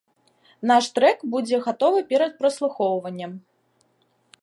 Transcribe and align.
Наш 0.71 0.85
трэк 0.95 1.17
будзе 1.35 1.55
гатовы 1.67 1.99
перад 2.15 2.31
праслухоўваннем. 2.41 3.41